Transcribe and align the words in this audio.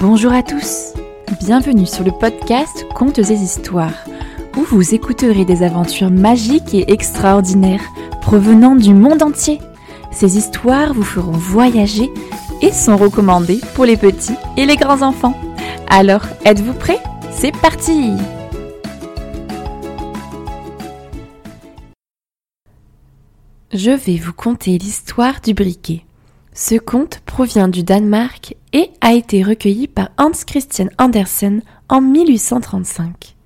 Bonjour 0.00 0.32
à 0.32 0.44
tous, 0.44 0.92
bienvenue 1.40 1.84
sur 1.84 2.04
le 2.04 2.12
podcast 2.12 2.86
Contes 2.94 3.18
et 3.18 3.32
Histoires, 3.32 4.04
où 4.56 4.60
vous 4.62 4.94
écouterez 4.94 5.44
des 5.44 5.64
aventures 5.64 6.12
magiques 6.12 6.72
et 6.72 6.92
extraordinaires 6.92 7.82
provenant 8.20 8.76
du 8.76 8.94
monde 8.94 9.24
entier. 9.24 9.58
Ces 10.12 10.38
histoires 10.38 10.94
vous 10.94 11.02
feront 11.02 11.32
voyager 11.32 12.08
et 12.62 12.70
sont 12.70 12.96
recommandées 12.96 13.60
pour 13.74 13.86
les 13.86 13.96
petits 13.96 14.36
et 14.56 14.66
les 14.66 14.76
grands 14.76 15.02
enfants. 15.02 15.34
Alors, 15.88 16.22
êtes-vous 16.44 16.74
prêts? 16.74 17.02
C'est 17.32 17.56
parti 17.56 18.12
Je 23.72 23.90
vais 23.90 24.16
vous 24.16 24.32
conter 24.32 24.78
l'histoire 24.78 25.40
du 25.40 25.54
briquet. 25.54 26.04
Ce 26.60 26.74
conte 26.74 27.20
provient 27.20 27.68
du 27.68 27.84
Danemark 27.84 28.56
et 28.72 28.90
a 29.00 29.12
été 29.12 29.44
recueilli 29.44 29.86
par 29.86 30.08
Hans 30.18 30.32
Christian 30.44 30.88
Andersen 30.98 31.62
en 31.88 32.00
1835. 32.00 33.36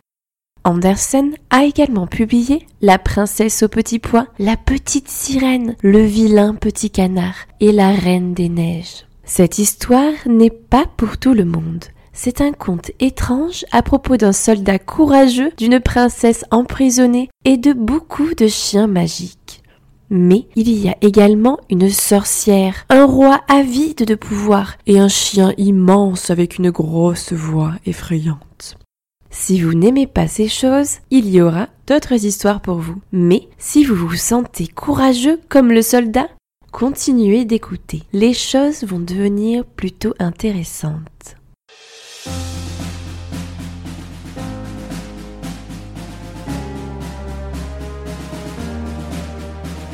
Andersen 0.64 1.34
a 1.50 1.64
également 1.64 2.06
publié 2.06 2.66
La 2.80 2.98
princesse 2.98 3.62
au 3.62 3.68
petit 3.68 3.98
pois, 3.98 4.28
La 4.38 4.56
petite 4.56 5.10
sirène, 5.10 5.76
Le 5.82 6.02
vilain 6.02 6.54
petit 6.54 6.88
canard 6.88 7.34
et 7.60 7.70
La 7.70 7.92
reine 7.92 8.32
des 8.32 8.48
neiges. 8.48 9.04
Cette 9.24 9.58
histoire 9.58 10.14
n'est 10.24 10.48
pas 10.48 10.86
pour 10.96 11.18
tout 11.18 11.34
le 11.34 11.44
monde. 11.44 11.84
C'est 12.14 12.40
un 12.40 12.52
conte 12.52 12.92
étrange 12.98 13.66
à 13.72 13.82
propos 13.82 14.16
d'un 14.16 14.32
soldat 14.32 14.78
courageux, 14.78 15.52
d'une 15.58 15.80
princesse 15.80 16.46
emprisonnée 16.50 17.28
et 17.44 17.58
de 17.58 17.74
beaucoup 17.74 18.34
de 18.34 18.46
chiens 18.46 18.86
magiques. 18.86 19.61
Mais 20.14 20.46
il 20.56 20.68
y 20.68 20.90
a 20.90 20.96
également 21.00 21.58
une 21.70 21.88
sorcière, 21.88 22.84
un 22.90 23.06
roi 23.06 23.40
avide 23.48 24.04
de 24.04 24.14
pouvoir 24.14 24.76
et 24.86 24.98
un 24.98 25.08
chien 25.08 25.54
immense 25.56 26.28
avec 26.28 26.58
une 26.58 26.70
grosse 26.70 27.32
voix 27.32 27.72
effrayante. 27.86 28.76
Si 29.30 29.62
vous 29.62 29.72
n'aimez 29.72 30.06
pas 30.06 30.28
ces 30.28 30.48
choses, 30.48 30.98
il 31.10 31.30
y 31.30 31.40
aura 31.40 31.68
d'autres 31.86 32.26
histoires 32.26 32.60
pour 32.60 32.76
vous. 32.76 33.00
Mais 33.10 33.48
si 33.56 33.84
vous 33.84 33.94
vous 33.94 34.14
sentez 34.14 34.66
courageux 34.66 35.40
comme 35.48 35.72
le 35.72 35.80
soldat, 35.80 36.28
continuez 36.72 37.46
d'écouter. 37.46 38.02
Les 38.12 38.34
choses 38.34 38.84
vont 38.84 39.00
devenir 39.00 39.64
plutôt 39.64 40.12
intéressantes. 40.18 41.36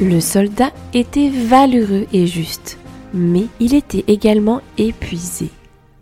Le 0.01 0.21
soldat 0.21 0.71
était 0.95 1.29
valeureux 1.29 2.07
et 2.13 2.29
juste, 2.29 2.79
mais 3.13 3.47
il 3.59 3.75
était 3.75 4.05
également 4.07 4.61
épuisé. 4.77 5.51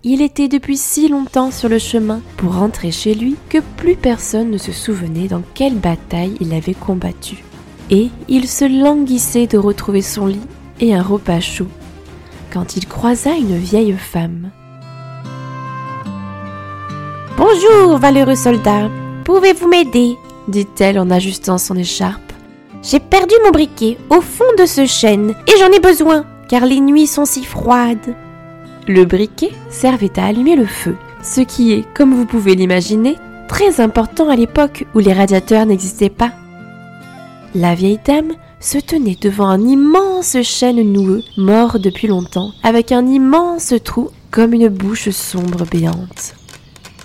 Il 0.04 0.20
était 0.20 0.48
depuis 0.48 0.76
si 0.76 1.08
longtemps 1.08 1.50
sur 1.50 1.70
le 1.70 1.78
chemin 1.78 2.20
pour 2.36 2.54
rentrer 2.54 2.90
chez 2.90 3.14
lui 3.14 3.36
que 3.48 3.58
plus 3.78 3.96
personne 3.96 4.50
ne 4.50 4.58
se 4.58 4.70
souvenait 4.70 5.28
dans 5.28 5.42
quelle 5.54 5.76
bataille 5.76 6.36
il 6.40 6.52
avait 6.52 6.74
combattu. 6.74 7.42
Et 7.90 8.10
il 8.28 8.46
se 8.48 8.66
languissait 8.66 9.46
de 9.46 9.56
retrouver 9.56 10.02
son 10.02 10.26
lit 10.26 10.46
et 10.78 10.94
un 10.94 11.02
repas 11.02 11.40
chaud 11.40 11.68
quand 12.52 12.76
il 12.76 12.86
croisa 12.86 13.34
une 13.34 13.56
vieille 13.56 13.94
femme. 13.94 14.50
Bonjour, 17.36 17.98
valeureux 17.98 18.36
soldat, 18.36 18.90
pouvez-vous 19.24 19.68
m'aider? 19.68 20.16
dit-elle 20.48 20.98
en 20.98 21.10
ajustant 21.10 21.58
son 21.58 21.76
écharpe. 21.76 22.25
J'ai 22.82 23.00
perdu 23.00 23.34
mon 23.44 23.50
briquet 23.50 23.98
au 24.10 24.20
fond 24.20 24.44
de 24.58 24.66
ce 24.66 24.86
chêne 24.86 25.34
et 25.46 25.58
j'en 25.58 25.72
ai 25.72 25.80
besoin 25.80 26.24
car 26.48 26.64
les 26.64 26.80
nuits 26.80 27.06
sont 27.06 27.24
si 27.24 27.44
froides. 27.44 28.14
Le 28.86 29.04
briquet 29.04 29.52
servait 29.68 30.18
à 30.18 30.26
allumer 30.26 30.56
le 30.56 30.66
feu, 30.66 30.96
ce 31.22 31.40
qui 31.40 31.72
est, 31.72 31.84
comme 31.94 32.14
vous 32.14 32.26
pouvez 32.26 32.54
l'imaginer, 32.54 33.16
très 33.48 33.80
important 33.80 34.28
à 34.28 34.36
l'époque 34.36 34.86
où 34.94 35.00
les 35.00 35.12
radiateurs 35.12 35.66
n'existaient 35.66 36.08
pas. 36.08 36.32
La 37.54 37.74
vieille 37.74 38.00
dame 38.04 38.32
se 38.60 38.78
tenait 38.78 39.16
devant 39.20 39.48
un 39.48 39.60
immense 39.60 40.40
chêne 40.42 40.82
noueux, 40.82 41.22
mort 41.36 41.78
depuis 41.78 42.06
longtemps, 42.06 42.52
avec 42.62 42.92
un 42.92 43.06
immense 43.06 43.74
trou 43.82 44.10
comme 44.30 44.54
une 44.54 44.68
bouche 44.68 45.10
sombre 45.10 45.64
béante. 45.64 46.34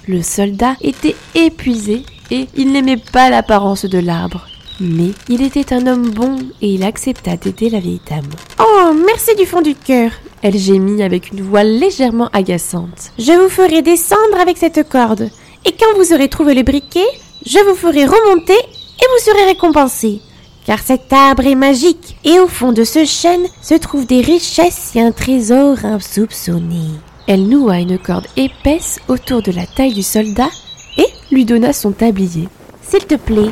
Le 0.07 0.21
soldat 0.21 0.75
était 0.81 1.15
épuisé 1.35 2.03
et 2.31 2.47
il 2.55 2.71
n'aimait 2.71 3.01
pas 3.11 3.29
l'apparence 3.29 3.85
de 3.85 3.99
l'arbre. 3.99 4.47
Mais 4.83 5.11
il 5.29 5.43
était 5.43 5.75
un 5.75 5.85
homme 5.85 6.09
bon 6.09 6.39
et 6.59 6.69
il 6.73 6.83
accepta 6.83 7.37
d'aider 7.37 7.69
la 7.69 7.79
vieille 7.79 8.01
dame. 8.09 8.25
Oh, 8.59 8.93
merci 9.05 9.35
du 9.35 9.45
fond 9.45 9.61
du 9.61 9.75
cœur. 9.75 10.09
Elle 10.41 10.57
gémit 10.57 11.03
avec 11.03 11.31
une 11.31 11.41
voix 11.41 11.63
légèrement 11.63 12.29
agaçante. 12.33 13.11
Je 13.19 13.31
vous 13.31 13.49
ferai 13.49 13.83
descendre 13.83 14.39
avec 14.41 14.57
cette 14.57 14.89
corde. 14.89 15.29
Et 15.65 15.71
quand 15.73 15.95
vous 15.97 16.13
aurez 16.13 16.29
trouvé 16.29 16.55
le 16.55 16.63
briquet, 16.63 17.05
je 17.45 17.59
vous 17.59 17.75
ferai 17.75 18.05
remonter 18.05 18.53
et 18.53 19.05
vous 19.05 19.23
serez 19.23 19.45
récompensé. 19.45 20.19
Car 20.65 20.79
cet 20.79 21.13
arbre 21.13 21.45
est 21.45 21.53
magique 21.53 22.17
et 22.23 22.39
au 22.39 22.47
fond 22.47 22.71
de 22.71 22.83
ce 22.83 23.05
chêne 23.05 23.45
se 23.61 23.75
trouvent 23.75 24.07
des 24.07 24.21
richesses 24.21 24.95
et 24.95 25.01
un 25.01 25.11
trésor 25.11 25.77
insoupçonné. 25.85 26.87
Elle 27.27 27.47
noua 27.47 27.77
une 27.77 27.99
corde 27.99 28.27
épaisse 28.35 28.99
autour 29.07 29.43
de 29.43 29.51
la 29.51 29.67
taille 29.67 29.93
du 29.93 30.01
soldat 30.01 30.49
et 30.97 31.05
lui 31.31 31.45
donna 31.45 31.71
son 31.71 31.91
tablier. 31.91 32.49
S'il 32.81 33.05
te 33.05 33.15
plaît, 33.15 33.51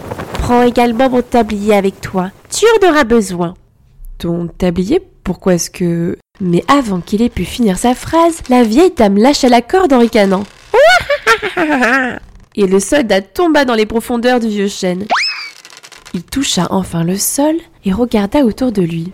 prends 0.49 0.63
également 0.63 1.11
mon 1.11 1.21
tablier 1.21 1.75
avec 1.75 2.01
toi. 2.01 2.31
Tu 2.49 2.65
en 2.65 2.89
auras 2.89 3.03
besoin. 3.03 3.53
Ton 4.17 4.47
tablier 4.47 4.99
Pourquoi 5.23 5.53
est-ce 5.53 5.69
que... 5.69 6.17
Mais 6.41 6.63
avant 6.67 7.01
qu'il 7.01 7.21
ait 7.21 7.29
pu 7.29 7.45
finir 7.45 7.77
sa 7.77 7.93
phrase, 7.93 8.39
la 8.49 8.63
vieille 8.63 8.91
dame 8.97 9.17
lâcha 9.17 9.47
la 9.47 9.61
corde 9.61 9.93
en 9.93 9.99
ricanant. 9.99 10.41
Et 12.55 12.65
le 12.65 12.79
soldat 12.79 13.21
tomba 13.21 13.63
dans 13.63 13.75
les 13.75 13.85
profondeurs 13.85 14.39
du 14.39 14.47
vieux 14.47 14.69
chêne. 14.69 15.05
Il 16.15 16.23
toucha 16.23 16.65
enfin 16.71 17.03
le 17.03 17.17
sol 17.17 17.55
et 17.85 17.93
regarda 17.93 18.39
autour 18.39 18.71
de 18.71 18.81
lui. 18.81 19.11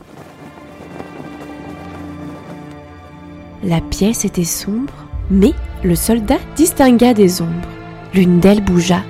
La 3.62 3.82
pièce 3.82 4.24
était 4.24 4.46
sombre, 4.46 4.94
mais 5.30 5.52
le 5.84 5.96
soldat 5.96 6.40
distingua 6.56 7.14
des 7.14 7.42
ombres. 7.42 7.68
L'une 8.14 8.40
d'elles 8.40 8.64
bougea. 8.64 9.04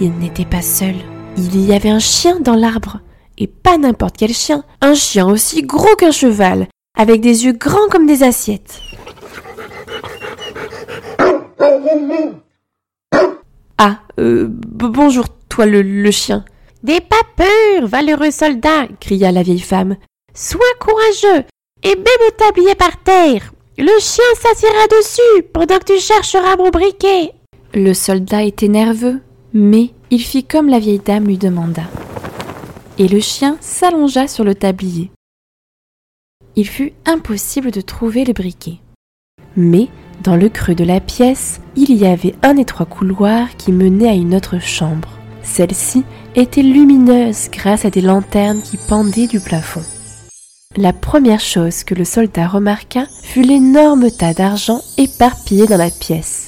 Il 0.00 0.10
n'était 0.18 0.44
pas 0.44 0.62
seul. 0.62 0.96
Il 1.36 1.66
y 1.66 1.72
avait 1.72 1.90
un 1.90 1.98
chien 1.98 2.40
dans 2.40 2.54
l'arbre. 2.54 3.00
Et 3.38 3.46
pas 3.46 3.78
n'importe 3.78 4.16
quel 4.18 4.32
chien. 4.32 4.64
Un 4.80 4.94
chien 4.94 5.26
aussi 5.26 5.62
gros 5.62 5.96
qu'un 5.96 6.10
cheval, 6.10 6.68
avec 6.96 7.20
des 7.20 7.44
yeux 7.46 7.52
grands 7.52 7.88
comme 7.90 8.06
des 8.06 8.22
assiettes. 8.22 8.80
Ah, 13.78 14.00
euh, 14.18 14.46
bonjour, 14.50 15.24
toi 15.48 15.64
le, 15.64 16.10
chien. 16.10 16.44
N'aie 16.82 17.00
pas 17.00 17.22
peur, 17.36 17.88
valeureux 17.88 18.30
soldat, 18.30 18.88
cria 19.00 19.32
la 19.32 19.42
vieille 19.42 19.60
femme. 19.60 19.96
Sois 20.34 20.60
courageux 20.78 21.44
et 21.82 21.96
mets 21.96 22.18
mon 22.20 22.36
tablier 22.36 22.74
par 22.74 23.02
terre. 23.02 23.52
Le 23.78 23.98
chien 23.98 24.24
s'assiera 24.36 24.86
dessus 24.90 25.42
pendant 25.54 25.78
que 25.78 25.94
tu 25.94 25.98
chercheras 25.98 26.56
mon 26.56 26.68
briquet. 26.68 27.32
Le 27.72 27.94
soldat 27.94 28.42
était 28.42 28.68
nerveux, 28.68 29.20
mais 29.54 29.92
il 30.10 30.20
fit 30.20 30.44
comme 30.44 30.68
la 30.68 30.78
vieille 30.78 31.00
dame 31.04 31.26
lui 31.26 31.38
demanda. 31.38 31.82
Et 32.98 33.08
le 33.08 33.20
chien 33.20 33.56
s'allongea 33.60 34.26
sur 34.28 34.44
le 34.44 34.54
tablier. 34.54 35.10
Il 36.56 36.66
fut 36.66 36.92
impossible 37.06 37.70
de 37.70 37.80
trouver 37.80 38.24
le 38.24 38.32
briquet. 38.32 38.78
Mais, 39.56 39.88
dans 40.22 40.36
le 40.36 40.48
creux 40.48 40.74
de 40.74 40.84
la 40.84 41.00
pièce, 41.00 41.60
il 41.76 41.94
y 41.94 42.06
avait 42.06 42.34
un 42.42 42.56
étroit 42.56 42.86
couloir 42.86 43.56
qui 43.56 43.72
menait 43.72 44.08
à 44.08 44.14
une 44.14 44.34
autre 44.34 44.60
chambre. 44.60 45.08
Celle-ci 45.42 46.04
était 46.34 46.62
lumineuse 46.62 47.48
grâce 47.50 47.84
à 47.84 47.90
des 47.90 48.02
lanternes 48.02 48.62
qui 48.62 48.76
pendaient 48.76 49.26
du 49.26 49.40
plafond. 49.40 49.82
La 50.76 50.92
première 50.92 51.40
chose 51.40 51.82
que 51.82 51.94
le 51.94 52.04
soldat 52.04 52.46
remarqua 52.46 53.06
fut 53.22 53.42
l'énorme 53.42 54.10
tas 54.10 54.34
d'argent 54.34 54.80
éparpillé 54.98 55.66
dans 55.66 55.76
la 55.76 55.90
pièce. 55.90 56.39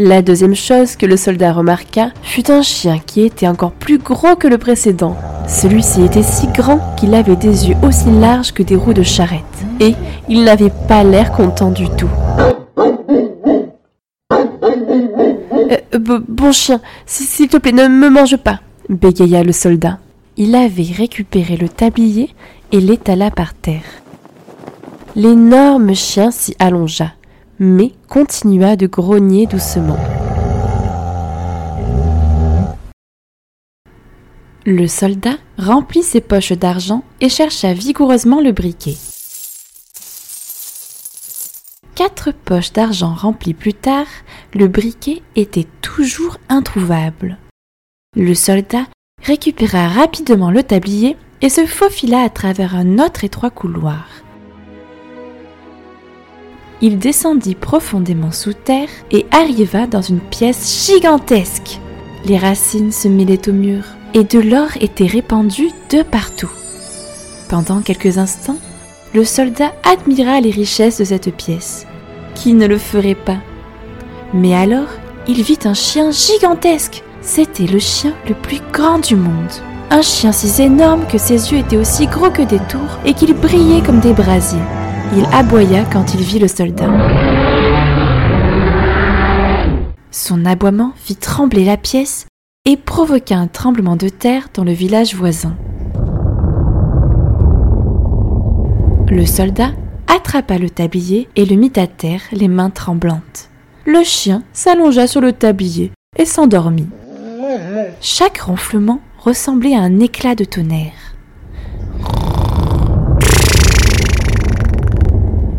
La 0.00 0.22
deuxième 0.22 0.54
chose 0.54 0.94
que 0.94 1.06
le 1.06 1.16
soldat 1.16 1.52
remarqua 1.52 2.12
fut 2.22 2.52
un 2.52 2.62
chien 2.62 3.00
qui 3.04 3.22
était 3.22 3.48
encore 3.48 3.72
plus 3.72 3.98
gros 3.98 4.36
que 4.36 4.46
le 4.46 4.56
précédent. 4.56 5.16
Celui-ci 5.48 6.04
était 6.04 6.22
si 6.22 6.46
grand 6.46 6.78
qu'il 6.94 7.16
avait 7.16 7.34
des 7.34 7.68
yeux 7.68 7.74
aussi 7.82 8.08
larges 8.08 8.52
que 8.52 8.62
des 8.62 8.76
roues 8.76 8.94
de 8.94 9.02
charrette, 9.02 9.42
et 9.80 9.96
il 10.28 10.44
n'avait 10.44 10.70
pas 10.86 11.02
l'air 11.02 11.32
content 11.32 11.72
du 11.72 11.88
tout. 11.96 12.08
Euh, 15.72 16.20
bon 16.28 16.52
chien, 16.52 16.80
s'il 17.04 17.48
te 17.48 17.56
plaît, 17.56 17.72
ne 17.72 17.88
me 17.88 18.08
mange 18.08 18.36
pas, 18.36 18.60
bégaya 18.88 19.42
le 19.42 19.50
soldat. 19.50 19.98
Il 20.36 20.54
avait 20.54 20.92
récupéré 20.96 21.56
le 21.56 21.68
tablier 21.68 22.32
et 22.70 22.78
l'étala 22.78 23.32
par 23.32 23.52
terre. 23.52 23.82
L'énorme 25.16 25.92
chien 25.96 26.30
s'y 26.30 26.54
allongea 26.60 27.14
mais 27.58 27.92
continua 28.08 28.76
de 28.76 28.86
grogner 28.86 29.46
doucement. 29.46 29.98
Le 34.64 34.86
soldat 34.86 35.38
remplit 35.56 36.02
ses 36.02 36.20
poches 36.20 36.52
d'argent 36.52 37.02
et 37.20 37.28
chercha 37.28 37.72
vigoureusement 37.72 38.40
le 38.40 38.52
briquet. 38.52 38.96
quatre 41.98 42.30
poches 42.30 42.72
d'argent 42.72 43.12
remplies 43.12 43.54
plus 43.54 43.74
tard, 43.74 44.06
le 44.54 44.68
briquet 44.68 45.20
était 45.34 45.66
toujours 45.82 46.38
introuvable. 46.48 47.38
Le 48.14 48.34
soldat 48.34 48.86
récupéra 49.24 49.88
rapidement 49.88 50.52
le 50.52 50.62
tablier 50.62 51.16
et 51.42 51.48
se 51.48 51.66
faufila 51.66 52.20
à 52.20 52.28
travers 52.28 52.76
un 52.76 53.00
autre 53.00 53.24
étroit 53.24 53.50
couloir. 53.50 54.06
Il 56.80 56.98
descendit 56.98 57.56
profondément 57.56 58.30
sous 58.30 58.52
terre 58.52 58.88
et 59.10 59.26
arriva 59.32 59.86
dans 59.86 60.02
une 60.02 60.20
pièce 60.20 60.86
gigantesque. 60.86 61.80
Les 62.24 62.38
racines 62.38 62.92
se 62.92 63.08
mêlaient 63.08 63.48
au 63.48 63.52
mur 63.52 63.82
et 64.14 64.24
de 64.24 64.38
l'or 64.38 64.68
était 64.80 65.06
répandu 65.06 65.70
de 65.90 66.02
partout. 66.02 66.50
Pendant 67.48 67.80
quelques 67.80 68.18
instants, 68.18 68.58
le 69.14 69.24
soldat 69.24 69.72
admira 69.84 70.40
les 70.40 70.50
richesses 70.50 70.98
de 70.98 71.04
cette 71.04 71.34
pièce. 71.34 71.86
Qui 72.34 72.52
ne 72.52 72.66
le 72.66 72.78
ferait 72.78 73.16
pas 73.16 73.38
Mais 74.32 74.54
alors, 74.54 74.88
il 75.26 75.42
vit 75.42 75.58
un 75.64 75.74
chien 75.74 76.10
gigantesque. 76.10 77.02
C'était 77.20 77.66
le 77.66 77.78
chien 77.78 78.14
le 78.28 78.34
plus 78.34 78.60
grand 78.72 78.98
du 78.98 79.16
monde. 79.16 79.50
Un 79.90 80.02
chien 80.02 80.32
si 80.32 80.62
énorme 80.62 81.06
que 81.10 81.18
ses 81.18 81.50
yeux 81.50 81.58
étaient 81.58 81.76
aussi 81.76 82.06
gros 82.06 82.30
que 82.30 82.42
des 82.42 82.60
tours 82.68 82.98
et 83.04 83.14
qu'il 83.14 83.34
brillait 83.34 83.82
comme 83.82 84.00
des 84.00 84.12
brasiers. 84.12 84.58
Il 85.16 85.26
aboya 85.32 85.84
quand 85.84 86.14
il 86.14 86.20
vit 86.20 86.38
le 86.38 86.48
soldat. 86.48 86.88
Son 90.10 90.44
aboiement 90.44 90.92
fit 90.96 91.16
trembler 91.16 91.64
la 91.64 91.76
pièce 91.76 92.26
et 92.66 92.76
provoqua 92.76 93.36
un 93.36 93.46
tremblement 93.46 93.96
de 93.96 94.08
terre 94.08 94.48
dans 94.52 94.64
le 94.64 94.72
village 94.72 95.14
voisin. 95.14 95.56
Le 99.10 99.24
soldat 99.24 99.70
attrapa 100.06 100.58
le 100.58 100.68
tablier 100.68 101.28
et 101.36 101.46
le 101.46 101.56
mit 101.56 101.72
à 101.76 101.86
terre, 101.86 102.20
les 102.32 102.48
mains 102.48 102.70
tremblantes. 102.70 103.48
Le 103.86 104.02
chien 104.04 104.42
s'allongea 104.52 105.06
sur 105.06 105.22
le 105.22 105.32
tablier 105.32 105.92
et 106.18 106.26
s'endormit. 106.26 106.88
Chaque 108.02 108.38
ronflement 108.38 109.00
ressemblait 109.18 109.74
à 109.74 109.80
un 109.80 110.00
éclat 110.00 110.34
de 110.34 110.44
tonnerre. 110.44 111.07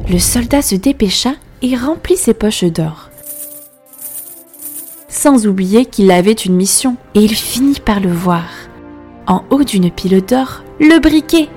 Le 0.09 0.17
soldat 0.17 0.63
se 0.63 0.73
dépêcha 0.73 1.35
et 1.61 1.75
remplit 1.75 2.17
ses 2.17 2.33
poches 2.33 2.63
d'or. 2.63 3.09
Sans 5.07 5.45
oublier 5.45 5.85
qu'il 5.85 6.09
avait 6.09 6.31
une 6.31 6.55
mission, 6.55 6.95
et 7.13 7.19
il 7.19 7.35
finit 7.35 7.79
par 7.79 7.99
le 7.99 8.11
voir. 8.11 8.45
En 9.27 9.43
haut 9.51 9.63
d'une 9.63 9.91
pile 9.91 10.25
d'or, 10.25 10.63
le 10.79 10.99
briquet. 10.99 11.47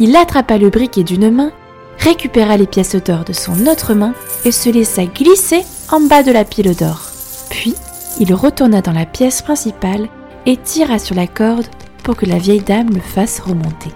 Il 0.00 0.16
attrapa 0.16 0.58
le 0.58 0.68
briquet 0.68 1.04
d'une 1.04 1.30
main, 1.30 1.52
récupéra 1.98 2.56
les 2.56 2.66
pièces 2.66 2.96
d'or 2.96 3.24
de 3.24 3.32
son 3.32 3.68
autre 3.68 3.94
main 3.94 4.14
et 4.44 4.50
se 4.50 4.70
laissa 4.70 5.04
glisser 5.04 5.62
en 5.92 6.00
bas 6.00 6.24
de 6.24 6.32
la 6.32 6.44
pile 6.44 6.74
d'or. 6.74 7.00
Puis, 7.48 7.74
il 8.18 8.34
retourna 8.34 8.80
dans 8.80 8.92
la 8.92 9.06
pièce 9.06 9.40
principale 9.40 10.08
et 10.46 10.56
tira 10.56 10.98
sur 10.98 11.14
la 11.14 11.28
corde 11.28 11.66
pour 12.02 12.16
que 12.16 12.26
la 12.26 12.38
vieille 12.38 12.62
dame 12.62 12.90
le 12.90 13.00
fasse 13.00 13.40
remonter. 13.40 13.90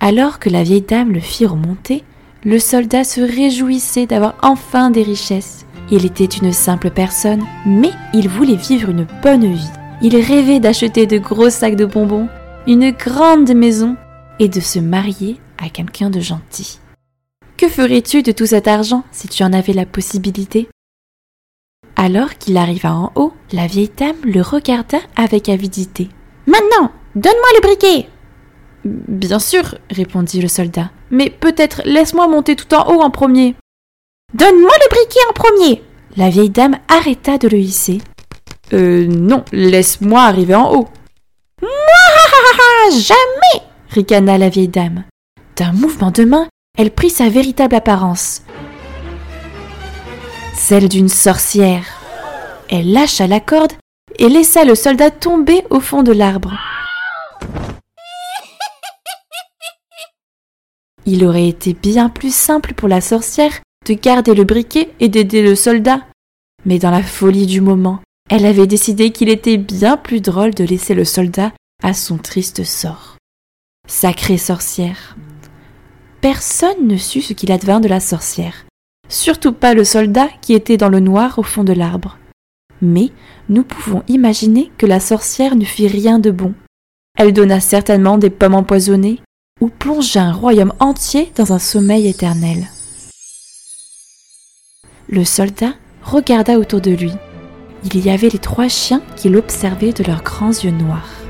Alors 0.00 0.38
que 0.38 0.50
la 0.50 0.62
vieille 0.62 0.82
dame 0.82 1.12
le 1.12 1.20
fit 1.20 1.46
remonter, 1.46 2.04
le 2.44 2.58
soldat 2.58 3.04
se 3.04 3.20
réjouissait 3.20 4.06
d'avoir 4.06 4.34
enfin 4.42 4.90
des 4.90 5.02
richesses. 5.02 5.66
Il 5.90 6.04
était 6.04 6.24
une 6.24 6.52
simple 6.52 6.90
personne, 6.90 7.44
mais 7.64 7.90
il 8.12 8.28
voulait 8.28 8.56
vivre 8.56 8.90
une 8.90 9.06
bonne 9.22 9.52
vie. 9.52 9.70
Il 10.02 10.16
rêvait 10.16 10.60
d'acheter 10.60 11.06
de 11.06 11.18
gros 11.18 11.50
sacs 11.50 11.76
de 11.76 11.86
bonbons 11.86 12.28
une 12.66 12.90
grande 12.90 13.54
maison 13.54 13.96
et 14.38 14.48
de 14.48 14.60
se 14.60 14.78
marier 14.78 15.40
à 15.58 15.68
quelqu'un 15.68 16.10
de 16.10 16.20
gentil. 16.20 16.80
Que 17.56 17.68
ferais-tu 17.68 18.22
de 18.22 18.32
tout 18.32 18.46
cet 18.46 18.68
argent 18.68 19.04
si 19.12 19.28
tu 19.28 19.42
en 19.42 19.52
avais 19.52 19.72
la 19.72 19.86
possibilité? 19.86 20.68
Alors 21.96 22.34
qu'il 22.38 22.56
arriva 22.56 22.92
en 22.92 23.10
haut, 23.14 23.32
la 23.52 23.66
vieille 23.66 23.90
dame 23.96 24.16
le 24.24 24.42
regarda 24.42 24.98
avec 25.16 25.48
avidité. 25.48 26.08
Maintenant, 26.46 26.92
donne-moi 27.14 27.48
le 27.54 27.60
briquet 27.62 28.08
Bien 28.84 29.38
sûr, 29.38 29.74
répondit 29.90 30.40
le 30.40 30.48
soldat, 30.48 30.90
mais 31.10 31.30
peut-être 31.30 31.82
laisse-moi 31.84 32.28
monter 32.28 32.54
tout 32.54 32.72
en 32.74 32.86
haut 32.88 33.00
en 33.00 33.10
premier. 33.10 33.56
Donne-moi 34.34 34.70
le 34.70 34.94
briquet 34.94 35.20
en 35.28 35.32
premier 35.32 35.82
La 36.16 36.28
vieille 36.28 36.50
dame 36.50 36.78
arrêta 36.88 37.38
de 37.38 37.48
le 37.48 37.58
hisser. 37.58 38.00
Euh, 38.72 39.06
non, 39.06 39.44
laisse-moi 39.52 40.22
arriver 40.22 40.54
en 40.54 40.72
haut. 40.72 40.88
Ah, 41.62 42.90
jamais 42.90 43.64
ricana 43.88 44.38
la 44.38 44.48
vieille 44.48 44.68
dame. 44.68 45.04
D'un 45.56 45.72
mouvement 45.72 46.10
de 46.10 46.24
main, 46.24 46.46
elle 46.78 46.90
prit 46.90 47.10
sa 47.10 47.28
véritable 47.28 47.74
apparence. 47.74 48.42
Celle 50.56 50.88
d'une 50.88 51.08
sorcière. 51.08 51.84
Elle 52.68 52.90
lâcha 52.90 53.26
la 53.26 53.40
corde 53.40 53.72
et 54.18 54.28
laissa 54.28 54.64
le 54.64 54.74
soldat 54.74 55.10
tomber 55.10 55.62
au 55.70 55.78
fond 55.78 56.02
de 56.02 56.12
l'arbre. 56.12 56.58
Il 61.04 61.24
aurait 61.24 61.46
été 61.46 61.72
bien 61.72 62.08
plus 62.08 62.34
simple 62.34 62.74
pour 62.74 62.88
la 62.88 63.00
sorcière 63.00 63.52
de 63.86 63.94
garder 63.94 64.34
le 64.34 64.42
briquet 64.42 64.90
et 64.98 65.08
d'aider 65.08 65.42
le 65.42 65.54
soldat. 65.54 66.00
Mais 66.64 66.80
dans 66.80 66.90
la 66.90 67.02
folie 67.02 67.46
du 67.46 67.60
moment, 67.60 68.00
elle 68.28 68.44
avait 68.44 68.66
décidé 68.66 69.12
qu'il 69.12 69.28
était 69.28 69.58
bien 69.58 69.96
plus 69.96 70.20
drôle 70.20 70.52
de 70.52 70.64
laisser 70.64 70.94
le 70.94 71.04
soldat 71.04 71.52
à 71.84 71.94
son 71.94 72.18
triste 72.18 72.64
sort. 72.64 73.18
Sacrée 73.86 74.38
sorcière. 74.38 75.16
Personne 76.20 76.88
ne 76.88 76.96
sut 76.96 77.22
ce 77.22 77.34
qu'il 77.34 77.52
advint 77.52 77.78
de 77.78 77.86
la 77.86 78.00
sorcière, 78.00 78.65
surtout 79.08 79.52
pas 79.52 79.74
le 79.74 79.84
soldat 79.84 80.28
qui 80.40 80.54
était 80.54 80.76
dans 80.76 80.88
le 80.88 81.00
noir 81.00 81.38
au 81.38 81.42
fond 81.42 81.64
de 81.64 81.72
l'arbre. 81.72 82.18
Mais 82.82 83.10
nous 83.48 83.62
pouvons 83.62 84.02
imaginer 84.08 84.70
que 84.78 84.86
la 84.86 85.00
sorcière 85.00 85.56
ne 85.56 85.64
fit 85.64 85.88
rien 85.88 86.18
de 86.18 86.30
bon. 86.30 86.54
Elle 87.18 87.32
donna 87.32 87.60
certainement 87.60 88.18
des 88.18 88.30
pommes 88.30 88.54
empoisonnées 88.54 89.20
ou 89.60 89.68
plongea 89.68 90.22
un 90.22 90.32
royaume 90.32 90.74
entier 90.80 91.32
dans 91.36 91.52
un 91.52 91.58
sommeil 91.58 92.08
éternel. 92.08 92.68
Le 95.08 95.24
soldat 95.24 95.74
regarda 96.02 96.58
autour 96.58 96.80
de 96.80 96.90
lui. 96.90 97.12
Il 97.84 98.04
y 98.04 98.10
avait 98.10 98.28
les 98.28 98.38
trois 98.38 98.68
chiens 98.68 99.02
qui 99.16 99.28
l'observaient 99.28 99.92
de 99.92 100.04
leurs 100.04 100.22
grands 100.22 100.50
yeux 100.50 100.72
noirs. 100.72 101.25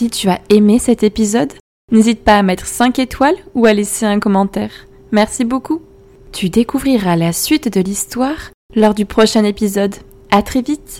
Si 0.00 0.08
tu 0.08 0.30
as 0.30 0.40
aimé 0.48 0.78
cet 0.78 1.02
épisode, 1.02 1.52
n'hésite 1.92 2.24
pas 2.24 2.38
à 2.38 2.42
mettre 2.42 2.64
5 2.64 2.98
étoiles 2.98 3.36
ou 3.54 3.66
à 3.66 3.74
laisser 3.74 4.06
un 4.06 4.18
commentaire. 4.18 4.70
Merci 5.12 5.44
beaucoup. 5.44 5.82
Tu 6.32 6.48
découvriras 6.48 7.16
la 7.16 7.34
suite 7.34 7.70
de 7.70 7.82
l'histoire 7.82 8.50
lors 8.74 8.94
du 8.94 9.04
prochain 9.04 9.44
épisode. 9.44 9.94
À 10.30 10.40
très 10.40 10.62
vite. 10.62 10.99